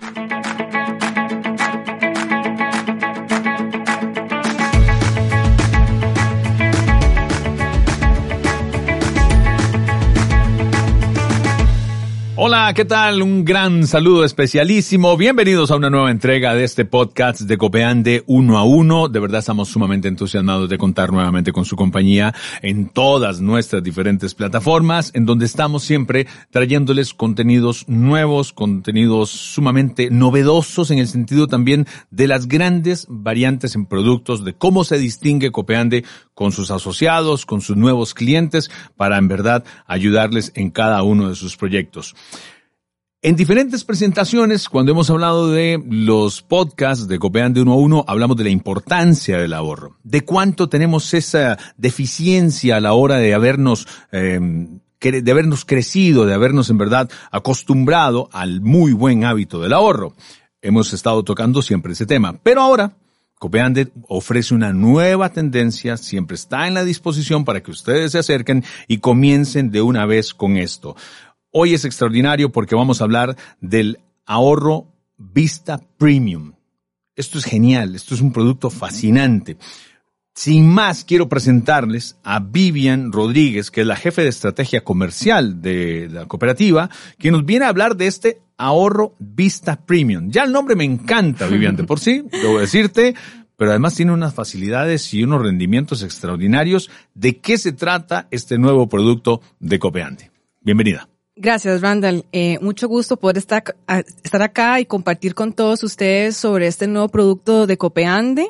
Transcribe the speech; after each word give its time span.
Thank 0.00 0.92
you. 0.94 1.01
Hola, 12.44 12.74
¿qué 12.74 12.84
tal? 12.84 13.22
Un 13.22 13.44
gran 13.44 13.86
saludo 13.86 14.24
especialísimo. 14.24 15.16
Bienvenidos 15.16 15.70
a 15.70 15.76
una 15.76 15.90
nueva 15.90 16.10
entrega 16.10 16.56
de 16.56 16.64
este 16.64 16.84
podcast 16.84 17.42
de 17.42 17.56
Copeande 17.56 18.24
uno 18.26 18.58
a 18.58 18.64
uno. 18.64 19.08
De 19.08 19.20
verdad 19.20 19.38
estamos 19.38 19.68
sumamente 19.68 20.08
entusiasmados 20.08 20.68
de 20.68 20.76
contar 20.76 21.12
nuevamente 21.12 21.52
con 21.52 21.64
su 21.64 21.76
compañía 21.76 22.34
en 22.60 22.88
todas 22.88 23.40
nuestras 23.40 23.84
diferentes 23.84 24.34
plataformas, 24.34 25.12
en 25.14 25.24
donde 25.24 25.46
estamos 25.46 25.84
siempre 25.84 26.26
trayéndoles 26.50 27.14
contenidos 27.14 27.84
nuevos, 27.86 28.52
contenidos 28.52 29.30
sumamente 29.30 30.10
novedosos 30.10 30.90
en 30.90 30.98
el 30.98 31.06
sentido 31.06 31.46
también 31.46 31.86
de 32.10 32.26
las 32.26 32.48
grandes 32.48 33.06
variantes 33.08 33.76
en 33.76 33.86
productos, 33.86 34.44
de 34.44 34.54
cómo 34.54 34.82
se 34.82 34.98
distingue 34.98 35.52
Copeande 35.52 36.04
con 36.34 36.52
sus 36.52 36.70
asociados, 36.70 37.46
con 37.46 37.60
sus 37.60 37.76
nuevos 37.76 38.14
clientes, 38.14 38.70
para 38.96 39.18
en 39.18 39.28
verdad 39.28 39.64
ayudarles 39.86 40.52
en 40.54 40.70
cada 40.70 41.02
uno 41.02 41.28
de 41.28 41.34
sus 41.34 41.56
proyectos. 41.56 42.14
En 43.24 43.36
diferentes 43.36 43.84
presentaciones, 43.84 44.68
cuando 44.68 44.90
hemos 44.90 45.08
hablado 45.08 45.52
de 45.52 45.80
los 45.88 46.42
podcasts 46.42 47.06
de 47.06 47.20
Copean 47.20 47.52
de 47.52 47.62
uno 47.62 47.74
a 47.74 47.76
uno, 47.76 48.04
hablamos 48.08 48.36
de 48.36 48.42
la 48.42 48.50
importancia 48.50 49.38
del 49.38 49.52
ahorro, 49.52 49.96
de 50.02 50.22
cuánto 50.22 50.68
tenemos 50.68 51.14
esa 51.14 51.56
deficiencia 51.76 52.78
a 52.78 52.80
la 52.80 52.94
hora 52.94 53.18
de 53.18 53.32
habernos, 53.32 53.86
eh, 54.10 54.40
de 55.00 55.30
habernos 55.30 55.64
crecido, 55.64 56.26
de 56.26 56.34
habernos 56.34 56.68
en 56.70 56.78
verdad 56.78 57.08
acostumbrado 57.30 58.28
al 58.32 58.60
muy 58.60 58.92
buen 58.92 59.24
hábito 59.24 59.60
del 59.60 59.74
ahorro. 59.74 60.14
Hemos 60.60 60.92
estado 60.92 61.22
tocando 61.22 61.62
siempre 61.62 61.92
ese 61.92 62.06
tema, 62.06 62.40
pero 62.42 62.60
ahora 62.60 62.96
Copeande 63.42 63.90
ofrece 64.06 64.54
una 64.54 64.72
nueva 64.72 65.30
tendencia, 65.30 65.96
siempre 65.96 66.36
está 66.36 66.68
en 66.68 66.74
la 66.74 66.84
disposición 66.84 67.44
para 67.44 67.60
que 67.60 67.72
ustedes 67.72 68.12
se 68.12 68.20
acerquen 68.20 68.62
y 68.86 68.98
comiencen 68.98 69.72
de 69.72 69.82
una 69.82 70.06
vez 70.06 70.32
con 70.32 70.56
esto. 70.56 70.94
Hoy 71.50 71.74
es 71.74 71.84
extraordinario 71.84 72.52
porque 72.52 72.76
vamos 72.76 73.00
a 73.00 73.04
hablar 73.04 73.36
del 73.60 73.98
ahorro 74.26 74.94
Vista 75.16 75.80
Premium. 75.98 76.52
Esto 77.16 77.38
es 77.38 77.44
genial, 77.44 77.96
esto 77.96 78.14
es 78.14 78.20
un 78.20 78.32
producto 78.32 78.70
fascinante. 78.70 79.56
Sin 80.36 80.68
más, 80.68 81.02
quiero 81.02 81.28
presentarles 81.28 82.18
a 82.22 82.38
Vivian 82.38 83.10
Rodríguez, 83.10 83.72
que 83.72 83.80
es 83.80 83.88
la 83.88 83.96
jefe 83.96 84.22
de 84.22 84.28
estrategia 84.28 84.84
comercial 84.84 85.60
de 85.60 86.08
la 86.08 86.26
cooperativa, 86.26 86.90
que 87.18 87.32
nos 87.32 87.44
viene 87.44 87.64
a 87.64 87.70
hablar 87.70 87.96
de 87.96 88.06
este 88.06 88.41
ahorro 88.56 89.14
Vista 89.18 89.76
Premium. 89.76 90.30
Ya 90.30 90.44
el 90.44 90.52
nombre 90.52 90.76
me 90.76 90.84
encanta, 90.84 91.46
Vivian, 91.46 91.76
de 91.76 91.84
por 91.84 92.00
sí, 92.00 92.24
debo 92.30 92.60
decirte, 92.60 93.14
pero 93.56 93.70
además 93.70 93.94
tiene 93.94 94.12
unas 94.12 94.34
facilidades 94.34 95.12
y 95.14 95.22
unos 95.22 95.42
rendimientos 95.42 96.02
extraordinarios. 96.02 96.90
¿De 97.14 97.38
qué 97.38 97.58
se 97.58 97.72
trata 97.72 98.26
este 98.30 98.58
nuevo 98.58 98.88
producto 98.88 99.40
de 99.60 99.78
Copeante? 99.78 100.30
Bienvenida. 100.60 101.08
Gracias, 101.34 101.80
Randall. 101.80 102.26
Eh, 102.32 102.58
mucho 102.60 102.88
gusto 102.88 103.16
poder 103.16 103.38
estar, 103.38 103.64
estar 104.22 104.42
acá 104.42 104.80
y 104.80 104.86
compartir 104.86 105.34
con 105.34 105.52
todos 105.52 105.82
ustedes 105.82 106.36
sobre 106.36 106.66
este 106.66 106.86
nuevo 106.86 107.08
producto 107.08 107.66
de 107.66 107.78
Copeande, 107.78 108.46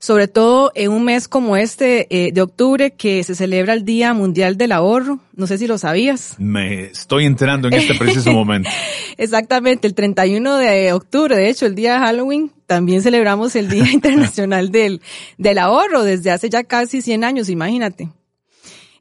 sobre 0.00 0.28
todo 0.28 0.72
en 0.74 0.90
un 0.92 1.04
mes 1.04 1.28
como 1.28 1.58
este 1.58 2.06
eh, 2.08 2.32
de 2.32 2.40
octubre 2.40 2.92
que 2.92 3.22
se 3.22 3.34
celebra 3.34 3.74
el 3.74 3.84
Día 3.84 4.14
Mundial 4.14 4.56
del 4.56 4.72
Ahorro. 4.72 5.20
No 5.36 5.46
sé 5.46 5.58
si 5.58 5.66
lo 5.66 5.76
sabías. 5.76 6.36
Me 6.38 6.84
estoy 6.86 7.26
enterando 7.26 7.68
en 7.68 7.74
este 7.74 7.94
preciso 7.94 8.32
momento. 8.32 8.70
Exactamente, 9.18 9.86
el 9.86 9.94
31 9.94 10.56
de 10.56 10.92
octubre, 10.94 11.36
de 11.36 11.50
hecho, 11.50 11.66
el 11.66 11.74
día 11.74 11.94
de 11.94 11.98
Halloween, 12.00 12.50
también 12.66 13.02
celebramos 13.02 13.54
el 13.56 13.68
Día 13.68 13.88
Internacional 13.92 14.72
del, 14.72 15.02
del 15.36 15.58
Ahorro 15.58 16.02
desde 16.02 16.30
hace 16.30 16.48
ya 16.48 16.64
casi 16.64 17.02
100 17.02 17.22
años, 17.22 17.50
imagínate. 17.50 18.08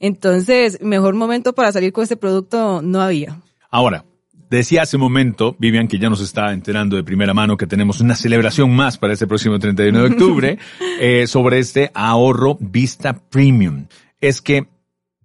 Entonces, 0.02 0.82
mejor 0.82 1.16
momento 1.16 1.54
para 1.54 1.72
salir 1.72 1.94
con 1.94 2.04
este 2.04 2.18
producto 2.18 2.82
no 2.82 3.02
había. 3.02 3.40
Ahora, 3.72 4.04
decía 4.50 4.84
hace 4.84 4.98
un 4.98 5.02
momento, 5.02 5.56
Vivian, 5.60 5.88
que 5.88 6.00
ya 6.00 6.10
nos 6.10 6.22
está 6.22 6.54
enterando 6.54 6.96
de 6.96 7.04
primera 7.04 7.34
mano 7.34 7.58
que 7.58 7.68
tenemos 7.68 8.00
una 8.02 8.16
celebración 8.16 8.76
más 8.76 8.98
para 8.98 9.14
este 9.14 9.28
próximo 9.28 9.60
31 9.60 10.00
de 10.00 10.06
octubre, 10.10 10.60
eh, 11.00 11.28
sobre 11.28 11.60
este 11.60 11.92
ahorro 11.94 12.58
Vista 12.60 13.14
Premium. 13.14 13.88
Es 14.20 14.42
que, 14.42 14.68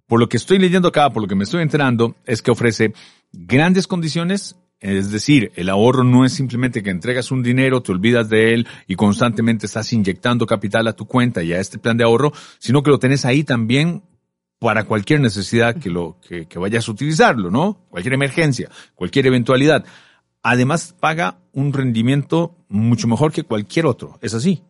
por 0.07 0.19
lo 0.19 0.29
que 0.29 0.37
estoy 0.37 0.59
leyendo 0.59 0.87
acá, 0.87 1.09
por 1.11 1.21
lo 1.21 1.27
que 1.27 1.35
me 1.35 1.43
estoy 1.43 1.61
enterando, 1.61 2.15
es 2.25 2.41
que 2.41 2.51
ofrece 2.51 2.93
grandes 3.31 3.87
condiciones 3.87 4.55
es 4.81 5.09
decir, 5.09 5.51
el 5.55 5.69
ahorro 5.69 6.03
no 6.03 6.25
es 6.25 6.33
simplemente 6.33 6.83
que 6.83 6.89
entregas 6.91 7.31
un 7.31 7.41
dinero, 7.41 7.81
te 7.81 7.91
olvidas 7.91 8.29
de 8.29 8.53
él 8.53 8.67
y 8.87 8.95
constantemente 8.95 9.65
estás 9.65 9.91
inyectando 9.93 10.45
capital 10.45 10.87
a 10.87 10.93
tu 10.93 11.07
cuenta 11.07 11.41
y 11.41 11.53
a 11.53 11.59
este 11.59 11.79
plan 11.79 11.97
de 11.97 12.03
ahorro, 12.03 12.33
sino 12.59 12.83
que 12.83 12.91
lo 12.91 12.99
tenés 12.99 13.25
ahí 13.25 13.43
también 13.43 14.03
para 14.59 14.85
cualquier 14.85 15.19
necesidad 15.19 15.75
que 15.75 15.89
lo 15.89 16.17
que, 16.27 16.47
vayas 16.57 16.87
a 16.87 16.91
utilizarlo, 16.91 17.51
¿no? 17.51 17.77
Cualquier 17.89 18.13
emergencia, 18.13 18.69
cualquier 18.95 19.27
eventualidad. 19.27 19.85
Además, 20.43 20.95
paga 20.99 21.39
un 21.51 21.73
rendimiento 21.73 22.55
mucho 22.67 23.07
mejor 23.07 23.31
que 23.31 23.43
cualquier 23.43 23.85
otro. 23.85 24.17
¿Es 24.21 24.33
así? 24.33 24.61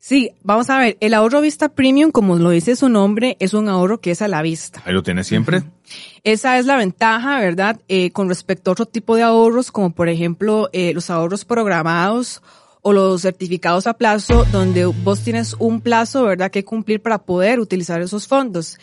Sí, 0.00 0.30
vamos 0.42 0.70
a 0.70 0.78
ver, 0.78 0.96
el 1.00 1.14
ahorro 1.14 1.40
vista 1.40 1.68
premium, 1.68 2.12
como 2.12 2.36
lo 2.36 2.50
dice 2.50 2.76
su 2.76 2.88
nombre, 2.88 3.36
es 3.40 3.54
un 3.54 3.68
ahorro 3.68 4.00
que 4.00 4.12
es 4.12 4.22
a 4.22 4.28
la 4.28 4.40
vista. 4.40 4.80
Ahí 4.84 4.92
lo 4.92 5.02
tienes 5.02 5.26
siempre. 5.26 5.64
Esa 6.22 6.58
es 6.58 6.66
la 6.66 6.76
ventaja, 6.76 7.40
¿verdad? 7.40 7.80
Eh, 7.88 8.12
con 8.12 8.28
respecto 8.28 8.70
a 8.70 8.72
otro 8.72 8.86
tipo 8.86 9.16
de 9.16 9.22
ahorros, 9.22 9.72
como 9.72 9.90
por 9.90 10.08
ejemplo 10.08 10.70
eh, 10.72 10.92
los 10.94 11.10
ahorros 11.10 11.44
programados 11.44 12.40
o 12.88 12.92
los 12.92 13.22
certificados 13.22 13.88
a 13.88 13.94
plazo, 13.94 14.44
donde 14.52 14.86
vos 14.86 15.20
tienes 15.20 15.56
un 15.58 15.80
plazo, 15.80 16.22
¿verdad?, 16.22 16.52
que 16.52 16.64
cumplir 16.64 17.02
para 17.02 17.18
poder 17.18 17.58
utilizar 17.58 18.00
esos 18.00 18.28
fondos. 18.28 18.78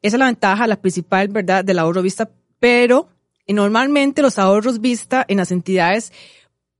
Esa 0.00 0.14
es 0.14 0.18
la 0.20 0.26
ventaja, 0.26 0.68
la 0.68 0.80
principal, 0.80 1.26
¿verdad?, 1.26 1.64
del 1.64 1.80
ahorro 1.80 2.00
vista, 2.00 2.30
pero 2.60 3.08
normalmente 3.48 4.22
los 4.22 4.38
ahorros 4.38 4.80
vista 4.80 5.24
en 5.26 5.38
las 5.38 5.50
entidades 5.50 6.12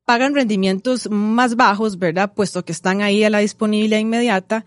pagan 0.04 0.36
rendimientos 0.36 1.10
más 1.10 1.56
bajos, 1.56 1.98
¿verdad?, 1.98 2.32
puesto 2.32 2.64
que 2.64 2.70
están 2.70 3.02
ahí 3.02 3.24
a 3.24 3.30
la 3.30 3.40
disponibilidad 3.40 3.98
inmediata. 3.98 4.64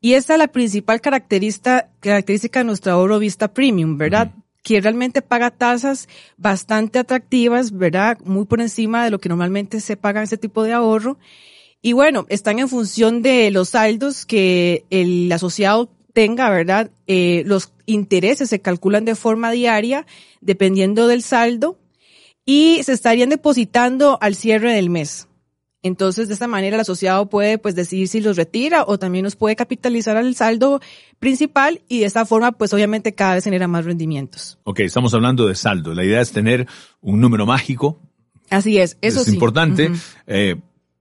Y 0.00 0.14
esta 0.14 0.32
es 0.32 0.40
la 0.40 0.48
principal 0.48 1.00
característica, 1.00 1.90
característica 2.00 2.58
de 2.58 2.64
nuestro 2.64 2.90
ahorro 2.90 3.20
vista 3.20 3.46
premium, 3.46 3.96
¿verdad? 3.96 4.32
que 4.62 4.80
realmente 4.80 5.22
paga 5.22 5.50
tasas 5.50 6.08
bastante 6.36 6.98
atractivas, 7.00 7.76
¿verdad? 7.76 8.18
Muy 8.24 8.44
por 8.46 8.60
encima 8.60 9.04
de 9.04 9.10
lo 9.10 9.18
que 9.18 9.28
normalmente 9.28 9.80
se 9.80 9.96
paga 9.96 10.20
en 10.20 10.24
ese 10.24 10.38
tipo 10.38 10.62
de 10.62 10.72
ahorro. 10.72 11.18
Y 11.82 11.94
bueno, 11.94 12.26
están 12.28 12.60
en 12.60 12.68
función 12.68 13.22
de 13.22 13.50
los 13.50 13.70
saldos 13.70 14.24
que 14.24 14.86
el 14.90 15.30
asociado 15.32 15.90
tenga, 16.12 16.48
¿verdad? 16.48 16.92
Eh, 17.08 17.42
los 17.44 17.72
intereses 17.86 18.48
se 18.48 18.60
calculan 18.60 19.04
de 19.04 19.16
forma 19.16 19.50
diaria 19.50 20.06
dependiendo 20.40 21.08
del 21.08 21.22
saldo 21.22 21.78
y 22.46 22.80
se 22.84 22.92
estarían 22.92 23.30
depositando 23.30 24.16
al 24.20 24.36
cierre 24.36 24.72
del 24.72 24.90
mes. 24.90 25.26
Entonces, 25.84 26.28
de 26.28 26.34
esta 26.34 26.46
manera, 26.46 26.76
el 26.76 26.80
asociado 26.80 27.28
puede 27.28 27.58
pues 27.58 27.74
decidir 27.74 28.06
si 28.06 28.20
los 28.20 28.36
retira 28.36 28.84
o 28.86 29.00
también 29.00 29.24
los 29.24 29.34
puede 29.34 29.56
capitalizar 29.56 30.16
al 30.16 30.36
saldo 30.36 30.80
principal 31.18 31.82
y 31.88 32.00
de 32.00 32.06
esta 32.06 32.24
forma, 32.24 32.52
pues 32.52 32.72
obviamente 32.72 33.14
cada 33.14 33.34
vez 33.34 33.44
genera 33.44 33.66
más 33.66 33.84
rendimientos. 33.84 34.60
Ok, 34.62 34.80
estamos 34.80 35.12
hablando 35.14 35.48
de 35.48 35.56
saldo. 35.56 35.92
La 35.92 36.04
idea 36.04 36.20
es 36.20 36.30
tener 36.30 36.68
un 37.00 37.20
número 37.20 37.46
mágico. 37.46 37.98
Así 38.48 38.78
es, 38.78 38.96
eso 39.00 39.22
es 39.22 39.28
importante 39.28 39.90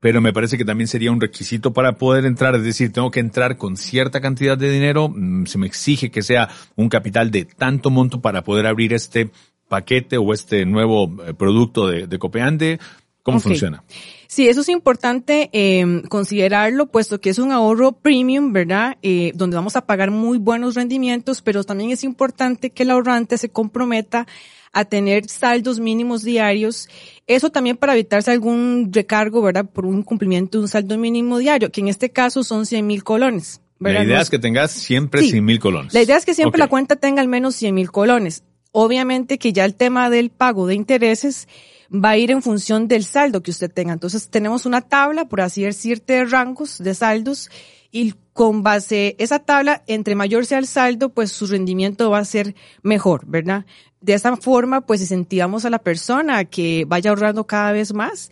pero 0.02 0.20
me 0.20 0.34
parece 0.34 0.58
que 0.58 0.66
también 0.66 0.90
sería 0.90 1.12
un 1.12 1.22
requisito 1.22 1.72
para 1.72 1.94
poder 1.94 2.26
entrar, 2.26 2.56
es 2.56 2.64
decir, 2.64 2.92
tengo 2.92 3.12
que 3.12 3.22
entrar 3.22 3.56
con 3.56 3.78
cierta 3.78 4.20
cantidad 4.20 4.58
de 4.58 4.70
dinero, 4.70 5.08
mm, 5.08 5.46
se 5.46 5.58
me 5.58 5.68
exige 5.68 6.12
que 6.12 6.24
sea 6.24 6.50
un 6.76 6.90
capital 6.90 7.32
de 7.32 7.46
tanto 7.46 7.90
monto 7.92 8.20
para 8.20 8.44
poder 8.44 8.66
abrir 8.66 8.94
este 8.94 9.30
paquete 9.70 10.18
o 10.18 10.34
este 10.34 10.66
nuevo 10.66 11.24
eh, 11.24 11.34
producto 11.34 11.88
de, 11.88 12.08
de 12.08 12.20
Copeande. 12.20 12.80
¿Cómo 13.24 13.40
funciona? 13.40 13.84
Sí, 14.28 14.48
eso 14.48 14.62
es 14.62 14.70
importante 14.70 15.52
eh, 15.54 16.02
considerarlo, 16.10 16.88
puesto 16.88 17.22
que 17.22 17.30
es 17.30 17.38
un 17.38 17.52
ahorro 17.52 17.92
premium, 17.92 18.52
¿verdad? 18.52 18.98
Eh, 19.04 19.32
donde 19.36 19.56
vamos 19.56 19.76
a 19.76 19.86
pagar 19.86 20.10
muy 20.10 20.40
buenos 20.40 20.74
rendimientos, 20.74 21.44
pero 21.44 21.64
también 21.64 21.92
es 21.92 22.04
importante 22.04 22.72
que 22.72 22.82
el 22.82 22.90
ahorrante 22.90 23.38
se 23.38 23.50
comprometa 23.50 24.26
a 24.74 24.86
tener 24.86 25.28
saldos 25.28 25.80
mínimos 25.80 26.24
diarios. 26.24 26.88
Eso 27.28 27.50
también 27.50 27.78
para 27.78 27.94
evitarse 27.94 28.32
algún 28.32 28.90
recargo, 28.92 29.42
¿verdad? 29.42 29.66
Por 29.66 29.86
un 29.86 30.04
cumplimiento 30.04 30.58
de 30.58 30.64
un 30.64 30.68
saldo 30.68 30.98
mínimo 30.98 31.38
diario, 31.38 31.72
que 31.72 31.82
en 31.82 31.88
este 31.88 32.10
caso 32.10 32.44
son 32.44 32.66
100 32.66 32.86
mil 32.86 33.04
colones. 33.04 33.62
La 33.80 34.04
idea 34.04 34.22
es 34.22 34.30
que 34.30 34.38
tengas 34.38 34.72
siempre 34.72 35.24
100 35.24 35.44
mil 35.44 35.60
colones. 35.60 35.94
La 35.94 36.04
idea 36.04 36.16
es 36.16 36.26
que 36.26 36.36
siempre 36.36 36.60
la 36.60 36.68
cuenta 36.68 36.96
tenga 36.96 37.22
al 37.22 37.28
menos 37.28 37.56
100 37.56 37.74
mil 37.74 37.92
colones. 37.92 38.44
Obviamente 38.72 39.38
que 39.38 39.54
ya 39.54 39.66
el 39.66 39.76
tema 39.76 40.10
del 40.10 40.30
pago 40.30 40.68
de 40.68 40.76
intereses 40.76 41.48
va 41.94 42.12
a 42.12 42.18
ir 42.18 42.32
en 42.32 42.42
función 42.42 42.88
del 42.88 43.04
saldo 43.04 43.44
que 43.44 43.52
usted 43.52 43.72
tenga. 43.72 43.94
Entonces 43.94 44.30
tenemos 44.30 44.66
una 44.66 44.82
tabla, 44.82 45.26
por 45.26 45.42
así 45.42 45.64
decirte, 45.64 46.14
de 46.14 46.26
rangos 46.26 46.78
de 46.78 46.96
saldos 46.96 47.50
y 47.92 48.14
con 48.34 48.64
base 48.64 49.16
esa 49.20 49.40
tabla, 49.40 49.84
entre 49.88 50.16
mayor 50.16 50.46
sea 50.46 50.60
el 50.60 50.68
saldo, 50.68 51.10
pues 51.10 51.32
su 51.32 51.48
rendimiento 51.48 52.10
va 52.10 52.20
a 52.20 52.26
ser 52.26 52.56
mejor, 52.82 53.26
¿verdad? 53.26 53.66
De 54.00 54.14
esa 54.14 54.38
forma, 54.38 54.82
pues 54.82 55.02
incentivamos 55.02 55.66
a 55.66 55.70
la 55.70 55.80
persona 55.80 56.38
a 56.38 56.46
que 56.46 56.86
vaya 56.88 57.10
ahorrando 57.10 57.46
cada 57.46 57.74
vez 57.74 57.94
más. 57.94 58.32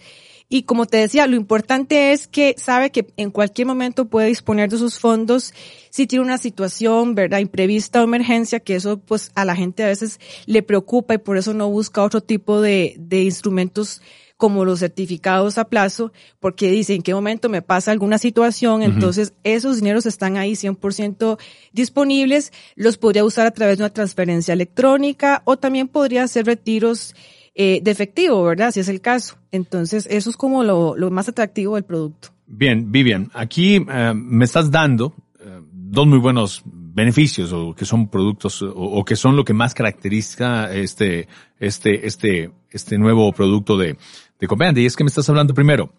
Y 0.51 0.63
como 0.63 0.87
te 0.87 0.97
decía, 0.97 1.27
lo 1.27 1.35
importante 1.35 2.11
es 2.11 2.27
que 2.27 2.55
sabe 2.57 2.89
que 2.89 3.07
en 3.17 3.29
cualquier 3.29 3.67
momento 3.67 4.05
puede 4.05 4.27
disponer 4.27 4.71
de 4.71 4.79
sus 4.79 4.97
fondos 4.97 5.53
si 5.91 6.07
tiene 6.07 6.25
una 6.25 6.39
situación, 6.39 7.13
¿verdad? 7.13 7.37
Imprevista 7.37 8.01
o 8.01 8.03
emergencia, 8.03 8.59
que 8.59 8.75
eso 8.75 8.99
pues 8.99 9.31
a 9.35 9.45
la 9.45 9.55
gente 9.55 9.83
a 9.83 9.87
veces 9.87 10.19
le 10.47 10.63
preocupa 10.63 11.13
y 11.13 11.19
por 11.19 11.37
eso 11.37 11.53
no 11.53 11.69
busca 11.69 12.01
otro 12.01 12.21
tipo 12.21 12.61
de, 12.61 12.95
de 12.97 13.21
instrumentos 13.21 14.01
como 14.37 14.63
los 14.63 14.79
certificados 14.79 15.57
a 15.57 15.65
plazo, 15.65 16.13
porque 16.39 16.71
dice 16.71 16.95
en 16.95 17.01
qué 17.01 17.13
momento 17.13 17.49
me 17.49 17.61
pasa 17.61 17.91
alguna 17.91 18.17
situación, 18.17 18.83
entonces 18.83 19.33
esos 19.43 19.75
dineros 19.75 20.05
están 20.05 20.37
ahí 20.37 20.53
100% 20.53 21.37
disponibles, 21.73 22.53
los 22.75 22.97
podría 22.97 23.25
usar 23.25 23.47
a 23.47 23.51
través 23.51 23.77
de 23.77 23.83
una 23.83 23.93
transferencia 23.93 24.53
electrónica 24.53 25.41
o 25.43 25.57
también 25.57 25.89
podría 25.89 26.23
hacer 26.23 26.45
retiros 26.45 27.15
eh, 27.55 27.81
de 27.83 27.91
efectivo, 27.91 28.43
¿verdad? 28.43 28.71
Si 28.71 28.79
es 28.79 28.89
el 28.89 29.01
caso. 29.01 29.37
Entonces 29.51 30.07
eso 30.09 30.29
es 30.29 30.37
como 30.37 30.63
lo, 30.63 30.95
lo 30.95 31.11
más 31.11 31.29
atractivo 31.29 31.75
del 31.75 31.83
producto. 31.83 32.29
Bien, 32.47 32.91
Vivian, 32.91 33.29
aquí 33.33 33.75
eh, 33.75 34.13
me 34.15 34.45
estás 34.45 34.71
dando 34.71 35.13
eh, 35.39 35.61
dos 35.71 36.07
muy 36.07 36.19
buenos 36.19 36.63
beneficios 36.65 37.53
o 37.53 37.75
que 37.75 37.85
son 37.85 38.09
productos 38.09 38.61
o, 38.61 39.05
que 39.05 39.15
son 39.15 39.35
lo 39.35 39.45
que 39.45 39.53
más 39.53 39.73
caracteriza 39.73 40.73
este, 40.73 41.27
este, 41.59 42.07
este, 42.07 42.51
este 42.71 42.97
nuevo 42.97 43.31
producto 43.31 43.77
de, 43.77 43.97
de 44.39 44.47
Copende. 44.47 44.81
Y 44.81 44.85
es 44.85 44.95
que 44.95 45.03
me 45.03 45.09
estás 45.09 45.29
hablando 45.29 45.53
primero 45.53 45.91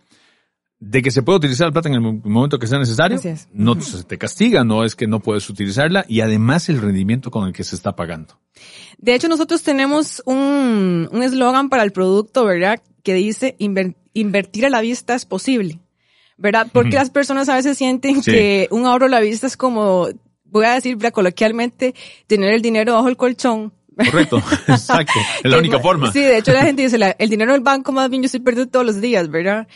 de 0.81 1.03
que 1.03 1.11
se 1.11 1.23
puede 1.23 1.37
utilizar 1.37 1.69
la 1.69 1.73
plata 1.73 1.89
en 1.91 1.95
el 1.95 2.01
momento 2.01 2.59
que 2.59 2.67
sea 2.67 2.79
necesario. 2.79 3.21
No 3.53 3.81
se 3.81 4.03
te 4.03 4.19
castiga, 4.19 4.65
no 4.65 4.83
es 4.83 4.97
que 4.97 5.07
no 5.07 5.21
puedes 5.21 5.49
utilizarla 5.51 6.07
y 6.09 6.23
además 6.23 6.69
el 6.71 6.81
rendimiento 6.81 7.31
con 7.31 7.47
el 7.47 7.53
que 7.53 7.65
se 7.65 7.77
está 7.77 7.95
pagando. 7.95 8.41
De 8.99 9.15
hecho, 9.15 9.29
nosotros 9.29 9.63
tenemos 9.63 10.23
un 10.25 11.09
eslogan 11.23 11.69
para 11.69 11.83
el 11.83 11.93
producto, 11.93 12.45
¿verdad? 12.45 12.83
Que 13.03 13.15
dice 13.15 13.57
invertir 13.59 14.67
a 14.67 14.71
la 14.71 14.81
vista 14.81 15.15
es 15.15 15.27
posible. 15.27 15.81
¿Verdad? 16.39 16.69
Porque 16.73 16.97
las 16.97 17.11
personas 17.11 17.51
a 17.51 17.57
veces 17.57 17.77
sienten 17.77 18.23
que 18.23 18.67
un 18.71 18.87
ahorro 18.87 19.05
a 19.05 19.11
la 19.11 19.21
vista 19.21 19.47
es 19.47 19.59
como 19.59 20.09
voy 20.45 20.65
a 20.65 20.75
decir 20.75 20.97
coloquialmente, 21.13 21.95
tener 22.27 22.55
el 22.55 22.63
dinero 22.63 22.95
bajo 22.95 23.09
el 23.09 23.19
colchón. 23.19 23.75
Correcto, 24.05 24.43
exacto. 24.69 25.19
Es 25.43 25.51
la 25.51 25.59
única 25.59 25.79
forma. 25.81 26.13
Sí, 26.13 26.21
de 26.21 26.39
hecho 26.39 26.53
la 26.53 26.63
gente 26.63 26.83
dice, 26.83 27.15
el 27.19 27.29
dinero 27.29 27.53
del 27.53 27.61
banco 27.61 27.93
más 27.93 28.09
bien 28.11 28.23
yo 28.23 28.27
estoy 28.27 28.41
perdiendo 28.41 28.71
todos 28.71 28.87
los 28.87 29.01
días, 29.01 29.29
¿verdad? 29.31 29.69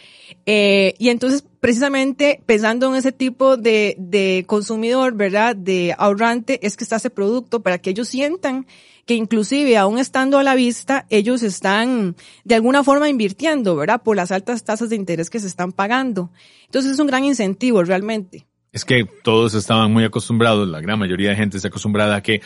Eh, 0.46 0.94
y 0.98 1.08
entonces, 1.08 1.44
precisamente 1.60 2.40
pensando 2.46 2.88
en 2.88 2.96
ese 2.96 3.12
tipo 3.12 3.56
de, 3.56 3.96
de 3.98 4.44
consumidor, 4.46 5.14
¿verdad? 5.14 5.56
De 5.56 5.94
ahorrante, 5.96 6.64
es 6.66 6.76
que 6.76 6.84
está 6.84 6.96
ese 6.96 7.10
producto 7.10 7.60
para 7.60 7.78
que 7.78 7.90
ellos 7.90 8.08
sientan 8.08 8.66
que 9.06 9.14
inclusive 9.14 9.76
aún 9.76 9.98
estando 9.98 10.38
a 10.38 10.42
la 10.42 10.54
vista, 10.54 11.04
ellos 11.10 11.42
están 11.42 12.16
de 12.44 12.54
alguna 12.54 12.82
forma 12.82 13.08
invirtiendo, 13.08 13.76
¿verdad? 13.76 14.02
Por 14.02 14.16
las 14.16 14.32
altas 14.32 14.64
tasas 14.64 14.88
de 14.88 14.96
interés 14.96 15.28
que 15.28 15.40
se 15.40 15.46
están 15.46 15.72
pagando. 15.72 16.30
Entonces 16.64 16.92
es 16.92 16.98
un 16.98 17.06
gran 17.06 17.24
incentivo 17.24 17.82
realmente 17.82 18.46
es 18.74 18.84
que 18.84 19.06
todos 19.22 19.54
estaban 19.54 19.92
muy 19.92 20.02
acostumbrados, 20.02 20.68
la 20.68 20.80
gran 20.80 20.98
mayoría 20.98 21.30
de 21.30 21.36
gente 21.36 21.56
está 21.56 21.68
acostumbrada 21.68 22.16
a 22.16 22.22
que 22.22 22.42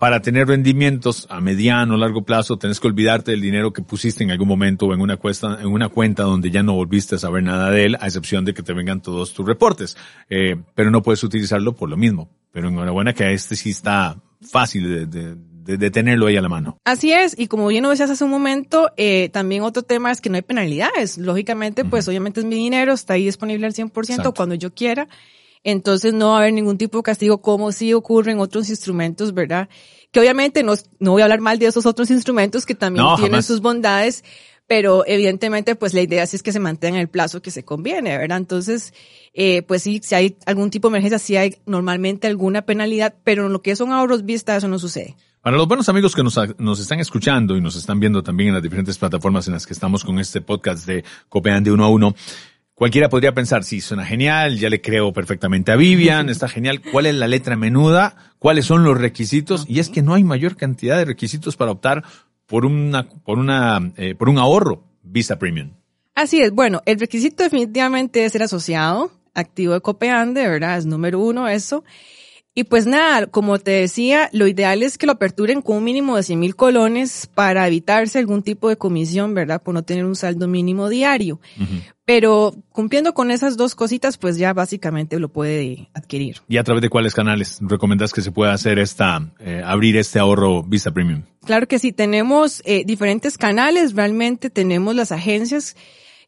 para 0.00 0.22
tener 0.22 0.48
rendimientos 0.48 1.26
a 1.28 1.42
mediano 1.42 1.92
o 1.92 1.98
largo 1.98 2.22
plazo 2.22 2.56
tenés 2.56 2.80
que 2.80 2.88
olvidarte 2.88 3.32
del 3.32 3.42
dinero 3.42 3.74
que 3.74 3.82
pusiste 3.82 4.24
en 4.24 4.30
algún 4.30 4.48
momento 4.48 4.86
o 4.86 4.94
en 4.94 5.02
una 5.02 5.18
cuenta, 5.18 5.58
en 5.60 5.66
una 5.66 5.90
cuenta 5.90 6.22
donde 6.22 6.50
ya 6.50 6.62
no 6.62 6.72
volviste 6.72 7.16
a 7.16 7.18
saber 7.18 7.42
nada 7.42 7.70
de 7.70 7.84
él, 7.84 7.96
a 8.00 8.06
excepción 8.06 8.46
de 8.46 8.54
que 8.54 8.62
te 8.62 8.72
vengan 8.72 9.02
todos 9.02 9.34
tus 9.34 9.46
reportes. 9.46 9.98
Eh, 10.30 10.56
pero 10.74 10.90
no 10.90 11.02
puedes 11.02 11.22
utilizarlo 11.22 11.74
por 11.74 11.90
lo 11.90 11.98
mismo. 11.98 12.30
Pero 12.50 12.70
enhorabuena 12.70 13.12
que 13.12 13.24
a 13.24 13.30
este 13.30 13.56
sí 13.56 13.68
está 13.68 14.16
fácil 14.40 15.10
de, 15.10 15.36
de, 15.76 15.90
tenerlo 15.90 16.28
ahí 16.28 16.36
a 16.38 16.40
la 16.40 16.48
mano. 16.48 16.78
Así 16.86 17.12
es, 17.12 17.38
y 17.38 17.48
como 17.48 17.66
bien 17.66 17.82
lo 17.82 17.90
decías 17.90 18.08
hace 18.08 18.24
un 18.24 18.30
momento, 18.30 18.90
eh, 18.96 19.28
también 19.34 19.62
otro 19.64 19.82
tema 19.82 20.10
es 20.10 20.22
que 20.22 20.30
no 20.30 20.36
hay 20.36 20.42
penalidades. 20.42 21.18
Lógicamente, 21.18 21.84
pues 21.84 22.08
obviamente 22.08 22.40
es 22.40 22.46
mi 22.46 22.54
dinero, 22.54 22.94
está 22.94 23.12
ahí 23.12 23.26
disponible 23.26 23.66
al 23.66 23.74
100% 23.74 24.34
cuando 24.34 24.54
yo 24.54 24.72
quiera. 24.72 25.08
Entonces 25.62 26.14
no 26.14 26.30
va 26.30 26.36
a 26.36 26.38
haber 26.40 26.52
ningún 26.52 26.78
tipo 26.78 26.98
de 26.98 27.02
castigo 27.02 27.42
como 27.42 27.72
si 27.72 27.92
ocurre 27.92 28.32
en 28.32 28.40
otros 28.40 28.68
instrumentos, 28.70 29.34
¿verdad? 29.34 29.68
Que 30.10 30.20
obviamente 30.20 30.62
no, 30.62 30.74
no 30.98 31.12
voy 31.12 31.22
a 31.22 31.24
hablar 31.24 31.40
mal 31.40 31.58
de 31.58 31.66
esos 31.66 31.86
otros 31.86 32.10
instrumentos 32.10 32.66
que 32.66 32.74
también 32.74 33.06
tienen 33.16 33.42
sus 33.42 33.60
bondades, 33.60 34.24
pero 34.66 35.04
evidentemente 35.06 35.74
pues 35.74 35.94
la 35.94 36.00
idea 36.00 36.26
sí 36.26 36.36
es 36.36 36.42
que 36.42 36.52
se 36.52 36.60
mantenga 36.60 37.00
el 37.00 37.08
plazo 37.08 37.42
que 37.42 37.50
se 37.50 37.64
conviene, 37.64 38.16
¿verdad? 38.16 38.38
Entonces, 38.38 38.94
eh, 39.34 39.62
pues 39.62 39.82
sí, 39.82 40.00
si 40.02 40.14
hay 40.14 40.36
algún 40.46 40.70
tipo 40.70 40.88
de 40.88 40.92
emergencia, 40.92 41.18
sí 41.18 41.36
hay 41.36 41.56
normalmente 41.66 42.26
alguna 42.26 42.62
penalidad, 42.62 43.14
pero 43.22 43.46
en 43.46 43.52
lo 43.52 43.62
que 43.62 43.76
son 43.76 43.92
ahorros 43.92 44.24
vista 44.24 44.56
eso 44.56 44.68
no 44.68 44.78
sucede. 44.78 45.16
Para 45.42 45.56
los 45.56 45.66
buenos 45.66 45.88
amigos 45.88 46.14
que 46.14 46.22
nos, 46.22 46.38
nos, 46.58 46.80
están 46.80 47.00
escuchando 47.00 47.56
y 47.56 47.62
nos 47.62 47.74
están 47.74 47.98
viendo 47.98 48.22
también 48.22 48.48
en 48.48 48.54
las 48.54 48.62
diferentes 48.62 48.98
plataformas 48.98 49.46
en 49.46 49.54
las 49.54 49.66
que 49.66 49.72
estamos 49.72 50.04
con 50.04 50.18
este 50.18 50.42
podcast 50.42 50.86
de 50.86 51.02
Copean 51.30 51.64
de 51.64 51.72
uno 51.72 51.84
a 51.84 51.88
uno, 51.88 52.14
cualquiera 52.80 53.10
podría 53.10 53.34
pensar, 53.34 53.62
sí, 53.62 53.82
suena 53.82 54.06
genial, 54.06 54.56
ya 54.56 54.70
le 54.70 54.80
creo 54.80 55.12
perfectamente 55.12 55.70
a 55.70 55.76
Vivian, 55.76 56.28
está 56.30 56.48
genial, 56.48 56.80
¿cuál 56.80 57.04
es 57.04 57.14
la 57.14 57.28
letra 57.28 57.54
menuda? 57.54 58.16
¿Cuáles 58.38 58.64
son 58.64 58.84
los 58.84 58.98
requisitos? 58.98 59.66
Y 59.68 59.80
es 59.80 59.90
que 59.90 60.00
no 60.00 60.14
hay 60.14 60.24
mayor 60.24 60.56
cantidad 60.56 60.96
de 60.96 61.04
requisitos 61.04 61.56
para 61.56 61.72
optar 61.72 62.02
por 62.46 62.64
una, 62.64 63.06
por 63.06 63.38
una, 63.38 63.92
eh, 63.98 64.14
por 64.14 64.30
un 64.30 64.38
ahorro 64.38 64.82
Visa 65.02 65.38
Premium. 65.38 65.72
Así 66.14 66.40
es, 66.40 66.52
bueno, 66.52 66.80
el 66.86 66.98
requisito 66.98 67.42
definitivamente 67.42 68.24
es 68.24 68.32
ser 68.32 68.44
asociado, 68.44 69.12
activo 69.34 69.74
de 69.74 69.82
Copeande, 69.82 70.48
¿verdad? 70.48 70.78
Es 70.78 70.86
número 70.86 71.20
uno 71.20 71.48
eso. 71.48 71.84
Y 72.52 72.64
pues 72.64 72.84
nada, 72.84 73.28
como 73.28 73.60
te 73.60 73.70
decía, 73.70 74.28
lo 74.32 74.48
ideal 74.48 74.82
es 74.82 74.98
que 74.98 75.06
lo 75.06 75.12
aperturen 75.12 75.62
con 75.62 75.76
un 75.76 75.84
mínimo 75.84 76.16
de 76.16 76.24
100 76.24 76.40
mil 76.40 76.56
colones 76.56 77.28
para 77.32 77.66
evitarse 77.66 78.18
algún 78.18 78.42
tipo 78.42 78.68
de 78.68 78.76
comisión, 78.76 79.34
¿verdad? 79.34 79.62
Por 79.62 79.72
no 79.72 79.84
tener 79.84 80.04
un 80.04 80.16
saldo 80.16 80.48
mínimo 80.48 80.88
diario. 80.88 81.40
Pero 82.04 82.52
cumpliendo 82.72 83.14
con 83.14 83.30
esas 83.30 83.56
dos 83.56 83.76
cositas, 83.76 84.18
pues 84.18 84.36
ya 84.36 84.52
básicamente 84.52 85.20
lo 85.20 85.28
puede 85.28 85.90
adquirir. 85.94 86.38
¿Y 86.48 86.56
a 86.56 86.64
través 86.64 86.82
de 86.82 86.88
cuáles 86.88 87.14
canales 87.14 87.58
recomiendas 87.60 88.12
que 88.12 88.20
se 88.20 88.32
pueda 88.32 88.52
hacer 88.52 88.80
esta, 88.80 89.32
eh, 89.38 89.62
abrir 89.64 89.96
este 89.96 90.18
ahorro 90.18 90.64
Visa 90.64 90.90
Premium? 90.90 91.22
Claro 91.44 91.68
que 91.68 91.78
sí, 91.78 91.92
tenemos 91.92 92.62
eh, 92.64 92.82
diferentes 92.84 93.38
canales, 93.38 93.94
realmente 93.94 94.50
tenemos 94.50 94.96
las 94.96 95.12
agencias 95.12 95.76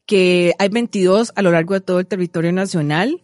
que 0.05 0.53
hay 0.57 0.69
22 0.69 1.33
a 1.35 1.41
lo 1.41 1.51
largo 1.51 1.73
de 1.73 1.81
todo 1.81 1.99
el 1.99 2.07
territorio 2.07 2.53
nacional. 2.53 3.21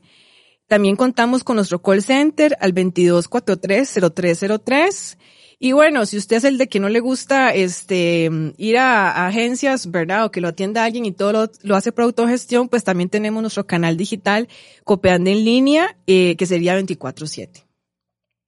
También 0.70 0.96
contamos 0.96 1.44
con 1.44 1.56
nuestro 1.56 1.82
call 1.82 2.04
center 2.04 2.56
al 2.62 2.76
2243-0303. 2.76 5.18
Y 5.58 5.72
bueno, 5.72 6.06
si 6.06 6.16
usted 6.16 6.38
es 6.38 6.44
el 6.44 6.60
de 6.60 6.70
que 6.70 6.80
no 6.80 6.90
le 6.90 7.00
gusta 7.00 7.50
este 7.50 8.30
ir 8.56 8.78
a, 8.78 9.26
agencias, 9.26 9.90
¿verdad? 9.90 10.26
O 10.26 10.32
que 10.32 10.42
lo 10.42 10.48
atienda 10.48 10.86
alguien 10.86 11.06
y 11.06 11.12
todo 11.12 11.50
lo, 11.64 11.76
hace 11.76 11.92
por 11.92 12.04
autogestión, 12.04 12.70
pues 12.70 12.84
también 12.84 13.10
tenemos 13.10 13.42
nuestro 13.42 13.66
canal 13.66 13.98
digital 13.98 14.48
Copeando 14.84 15.32
en 15.32 15.44
línea, 15.44 15.98
eh, 16.06 16.36
que 16.38 16.46
sería 16.46 16.80
24-7. 16.80 17.66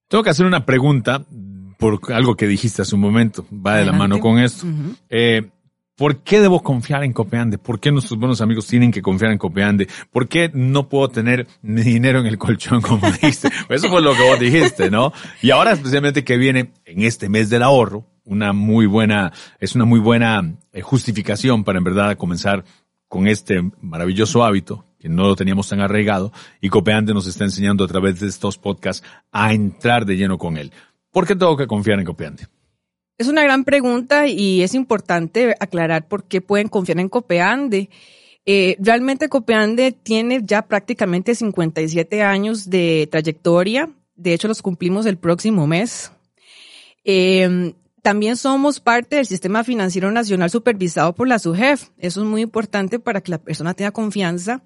Tengo 0.08 0.24
que 0.24 0.30
hacer 0.30 0.46
una 0.46 0.64
pregunta 0.64 1.26
por 1.80 2.00
algo 2.14 2.36
que 2.36 2.46
dijiste 2.46 2.84
hace 2.84 2.94
un 2.94 3.02
momento. 3.02 3.48
Va 3.52 3.78
de 3.78 3.86
la 3.86 3.94
mano 3.94 4.20
con 4.20 4.38
esto. 4.38 4.68
eh, 5.10 5.50
¿Por 6.02 6.24
qué 6.24 6.42
debo 6.42 6.64
confiar 6.64 7.04
en 7.04 7.14
Copeande? 7.14 7.60
¿Por 7.60 7.80
qué 7.80 7.92
nuestros 7.92 8.20
buenos 8.20 8.42
amigos 8.42 8.66
tienen 8.66 8.92
que 8.92 9.04
confiar 9.04 9.32
en 9.34 9.38
Copeande? 9.38 9.88
¿Por 10.10 10.28
qué 10.28 10.50
no 10.52 10.90
puedo 10.90 11.10
tener 11.10 11.46
dinero 11.62 12.20
en 12.20 12.26
el 12.26 12.40
colchón 12.40 12.82
como 12.82 13.06
dijiste? 13.12 13.50
Eso 13.70 13.88
fue 13.88 14.02
lo 14.02 14.16
que 14.16 14.24
vos 14.24 14.40
dijiste, 14.40 14.90
¿no? 14.90 15.14
Y 15.44 15.52
ahora 15.52 15.74
especialmente 15.74 16.24
que 16.24 16.38
viene 16.38 16.72
en 16.86 17.04
este 17.04 17.30
mes 17.30 17.52
del 17.52 17.62
ahorro, 17.62 18.08
una 18.24 18.52
muy 18.52 18.88
buena, 18.88 19.32
es 19.60 19.76
una 19.76 19.86
muy 19.86 20.00
buena 20.00 20.56
eh, 20.74 20.82
justificación 20.82 21.64
para 21.64 21.78
en 21.78 21.84
verdad 21.84 22.18
comenzar 22.18 22.66
con 23.08 23.28
este 23.28 23.62
maravilloso 23.80 24.44
hábito 24.44 24.84
que 24.98 25.08
no 25.08 25.28
lo 25.28 25.36
teníamos 25.36 25.70
tan 25.70 25.82
arraigado 25.82 26.32
y 26.62 26.70
Copeande 26.70 27.14
nos 27.14 27.28
está 27.28 27.44
enseñando 27.44 27.84
a 27.84 27.88
través 27.88 28.20
de 28.20 28.28
estos 28.28 28.58
podcasts 28.58 29.06
a 29.32 29.54
entrar 29.54 30.08
de 30.08 30.18
lleno 30.18 30.40
con 30.40 30.58
él. 30.58 30.72
¿Por 31.12 31.28
qué 31.28 31.36
tengo 31.36 31.56
que 31.56 31.68
confiar 31.68 32.00
en 32.00 32.06
Copeande? 32.06 32.48
Es 33.22 33.28
una 33.28 33.44
gran 33.44 33.66
pregunta 33.66 34.26
y 34.26 34.64
es 34.64 34.74
importante 34.74 35.56
aclarar 35.60 36.08
por 36.08 36.24
qué 36.24 36.42
pueden 36.42 36.70
confiar 36.70 37.00
en 37.00 37.08
Copeande. 37.08 37.92
Eh, 38.48 38.78
realmente 38.80 39.30
Copeande 39.30 39.92
tiene 39.92 40.42
ya 40.44 40.64
prácticamente 40.64 41.36
57 41.36 42.24
años 42.24 42.68
de 42.72 43.08
trayectoria. 43.12 43.92
De 44.16 44.34
hecho, 44.34 44.48
los 44.48 44.64
cumplimos 44.64 45.06
el 45.06 45.20
próximo 45.20 45.68
mes. 45.68 46.12
Eh, 47.04 47.76
también 48.02 48.38
somos 48.38 48.80
parte 48.80 49.18
del 49.18 49.28
Sistema 49.28 49.64
Financiero 49.64 50.10
Nacional 50.12 50.50
supervisado 50.50 51.14
por 51.14 51.28
la 51.28 51.38
SUGEF. 51.38 51.90
Eso 52.00 52.22
es 52.22 52.28
muy 52.28 52.42
importante 52.42 52.98
para 52.98 53.22
que 53.22 53.30
la 53.30 53.38
persona 53.38 53.76
tenga 53.76 53.92
confianza. 53.92 54.64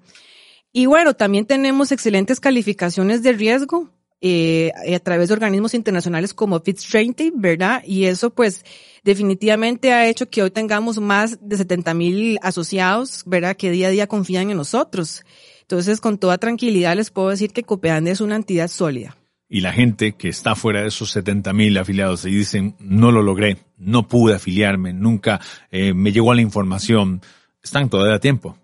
Y 0.72 0.86
bueno, 0.86 1.12
también 1.12 1.44
tenemos 1.44 1.92
excelentes 1.92 2.40
calificaciones 2.40 3.22
de 3.22 3.32
riesgo 3.32 3.90
eh, 4.20 4.72
a 4.94 4.98
través 5.00 5.28
de 5.28 5.34
organismos 5.34 5.74
internacionales 5.74 6.34
como 6.34 6.60
Fitch 6.60 6.92
Rating, 6.92 7.32
¿verdad? 7.36 7.82
Y 7.86 8.04
eso 8.04 8.30
pues 8.30 8.64
definitivamente 9.04 9.92
ha 9.92 10.08
hecho 10.08 10.28
que 10.28 10.42
hoy 10.42 10.50
tengamos 10.50 10.98
más 10.98 11.38
de 11.40 11.56
70 11.56 11.94
mil 11.94 12.38
asociados, 12.42 13.22
¿verdad? 13.26 13.56
Que 13.56 13.70
día 13.70 13.88
a 13.88 13.90
día 13.90 14.06
confían 14.06 14.50
en 14.50 14.56
nosotros. 14.56 15.24
Entonces, 15.62 16.00
con 16.00 16.18
toda 16.18 16.38
tranquilidad 16.38 16.96
les 16.96 17.10
puedo 17.10 17.30
decir 17.30 17.52
que 17.52 17.64
Copeande 17.64 18.12
es 18.12 18.20
una 18.20 18.36
entidad 18.36 18.68
sólida 18.68 19.16
y 19.48 19.60
la 19.60 19.72
gente 19.72 20.12
que 20.12 20.28
está 20.28 20.54
fuera 20.54 20.82
de 20.82 20.88
esos 20.88 21.10
70 21.10 21.52
mil 21.52 21.76
afiliados 21.78 22.24
y 22.24 22.30
dicen, 22.30 22.74
no 22.80 23.12
lo 23.12 23.22
logré, 23.22 23.58
no 23.78 24.08
pude 24.08 24.34
afiliarme, 24.34 24.92
nunca 24.92 25.40
eh, 25.70 25.94
me 25.94 26.12
llegó 26.12 26.34
la 26.34 26.42
información, 26.42 27.20
están 27.62 27.88
todavía 27.88 28.16
a 28.16 28.20
tiempo. 28.20 28.58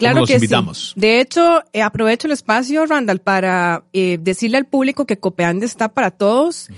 Claro 0.00 0.20
los 0.20 0.28
que 0.28 0.34
invitamos? 0.34 0.92
sí. 0.94 1.00
De 1.00 1.20
hecho, 1.20 1.62
eh, 1.72 1.82
aprovecho 1.82 2.26
el 2.26 2.32
espacio, 2.32 2.84
Randall, 2.86 3.20
para 3.20 3.84
eh, 3.92 4.18
decirle 4.20 4.56
al 4.56 4.66
público 4.66 5.06
que 5.06 5.18
Copeande 5.18 5.66
está 5.66 5.88
para 5.88 6.10
todos. 6.10 6.68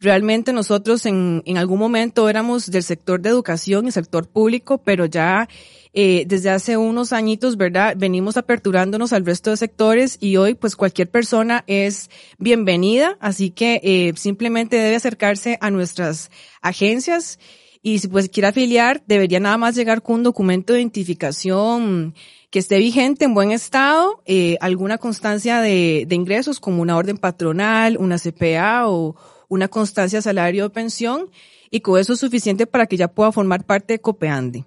Realmente 0.00 0.52
nosotros 0.52 1.06
en, 1.06 1.42
en 1.46 1.56
algún 1.56 1.78
momento 1.78 2.28
éramos 2.28 2.70
del 2.70 2.82
sector 2.82 3.20
de 3.20 3.30
educación 3.30 3.86
y 3.86 3.92
sector 3.92 4.28
público, 4.28 4.78
pero 4.78 5.06
ya 5.06 5.48
eh, 5.94 6.24
desde 6.26 6.48
hace 6.48 6.78
unos 6.78 7.12
añitos, 7.12 7.58
¿verdad? 7.58 7.94
Venimos 7.98 8.38
aperturándonos 8.38 9.12
al 9.12 9.26
resto 9.26 9.50
de 9.50 9.58
sectores 9.58 10.16
y 10.20 10.38
hoy 10.38 10.54
pues 10.54 10.74
cualquier 10.74 11.10
persona 11.10 11.64
es 11.66 12.08
bienvenida, 12.38 13.18
así 13.20 13.50
que 13.50 13.78
eh, 13.82 14.14
simplemente 14.16 14.76
debe 14.76 14.96
acercarse 14.96 15.58
a 15.60 15.70
nuestras 15.70 16.30
agencias 16.62 17.38
y 17.82 17.98
si 17.98 18.08
pues 18.08 18.28
quiere 18.28 18.48
afiliar, 18.48 19.02
debería 19.06 19.40
nada 19.40 19.58
más 19.58 19.74
llegar 19.74 20.02
con 20.02 20.16
un 20.16 20.22
documento 20.22 20.72
de 20.72 20.80
identificación 20.80 22.14
que 22.50 22.58
esté 22.58 22.78
vigente 22.78 23.24
en 23.24 23.34
buen 23.34 23.50
estado, 23.50 24.22
eh, 24.24 24.56
alguna 24.60 24.98
constancia 24.98 25.60
de, 25.60 26.04
de 26.06 26.14
ingresos 26.14 26.60
como 26.60 26.82
una 26.82 26.96
orden 26.96 27.18
patronal, 27.18 27.96
una 27.98 28.18
CPA 28.18 28.88
o 28.88 29.16
una 29.48 29.68
constancia 29.68 30.18
de 30.18 30.22
salario 30.22 30.66
o 30.66 30.70
pensión 30.70 31.30
y 31.70 31.80
con 31.80 31.98
eso 31.98 32.12
es 32.12 32.20
suficiente 32.20 32.66
para 32.66 32.86
que 32.86 32.96
ya 32.96 33.08
pueda 33.08 33.32
formar 33.32 33.64
parte 33.64 33.94
de 33.94 34.00
Copeande. 34.00 34.64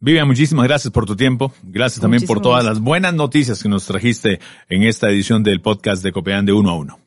Vivian, 0.00 0.26
muchísimas 0.26 0.66
gracias 0.66 0.92
por 0.92 1.06
tu 1.06 1.14
tiempo. 1.14 1.52
Gracias 1.62 2.00
también 2.00 2.26
por 2.26 2.40
todas 2.40 2.64
gracias. 2.64 2.78
las 2.78 2.84
buenas 2.84 3.14
noticias 3.14 3.62
que 3.62 3.68
nos 3.68 3.86
trajiste 3.86 4.40
en 4.68 4.82
esta 4.82 5.08
edición 5.08 5.44
del 5.44 5.60
podcast 5.60 6.02
de 6.02 6.10
Copeán 6.10 6.44
de 6.44 6.52
Uno 6.52 6.70
a 6.70 6.76
Uno. 6.76 7.01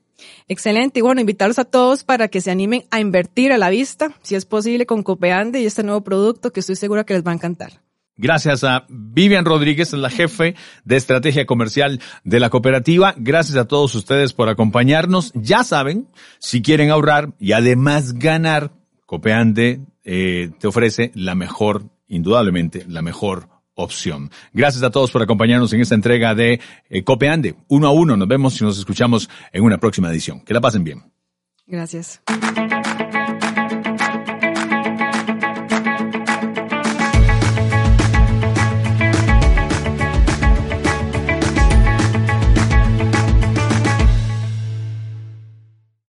Excelente. 0.47 0.99
Y 0.99 1.01
bueno, 1.01 1.21
invitarlos 1.21 1.59
a 1.59 1.65
todos 1.65 2.03
para 2.03 2.27
que 2.27 2.41
se 2.41 2.51
animen 2.51 2.85
a 2.91 2.99
invertir 2.99 3.51
a 3.51 3.57
la 3.57 3.69
vista, 3.69 4.11
si 4.21 4.35
es 4.35 4.45
posible, 4.45 4.85
con 4.85 5.03
Copeande 5.03 5.61
y 5.61 5.65
este 5.65 5.83
nuevo 5.83 6.01
producto 6.01 6.51
que 6.51 6.59
estoy 6.59 6.75
segura 6.75 7.03
que 7.03 7.13
les 7.13 7.25
va 7.25 7.31
a 7.31 7.35
encantar. 7.35 7.81
Gracias 8.17 8.63
a 8.63 8.85
Vivian 8.87 9.43
Rodríguez, 9.43 9.91
la 9.91 10.09
jefe 10.09 10.55
de 10.85 10.95
estrategia 10.95 11.45
comercial 11.45 11.99
de 12.23 12.39
la 12.39 12.49
cooperativa. 12.49 13.13
Gracias 13.17 13.57
a 13.57 13.67
todos 13.67 13.93
ustedes 13.93 14.31
por 14.31 14.47
acompañarnos. 14.47 15.33
Ya 15.35 15.65
saben, 15.65 16.07
si 16.39 16.61
quieren 16.61 16.91
ahorrar 16.91 17.33
y 17.39 17.51
además 17.51 18.13
ganar, 18.13 18.71
Copeande 19.05 19.81
eh, 20.05 20.51
te 20.59 20.67
ofrece 20.67 21.11
la 21.13 21.35
mejor, 21.35 21.89
indudablemente, 22.07 22.85
la 22.87 23.01
mejor 23.01 23.49
opción. 23.75 24.31
Gracias 24.53 24.83
a 24.83 24.89
todos 24.89 25.11
por 25.11 25.21
acompañarnos 25.21 25.71
en 25.73 25.81
esta 25.81 25.95
entrega 25.95 26.33
de 26.33 26.59
eh, 26.89 27.03
Copeande, 27.03 27.55
uno 27.67 27.87
a 27.87 27.91
uno. 27.91 28.17
Nos 28.17 28.27
vemos 28.27 28.59
y 28.59 28.63
nos 28.63 28.79
escuchamos 28.79 29.29
en 29.51 29.63
una 29.63 29.77
próxima 29.77 30.09
edición. 30.09 30.41
Que 30.41 30.53
la 30.53 30.61
pasen 30.61 30.83
bien. 30.83 31.03
Gracias. 31.67 32.21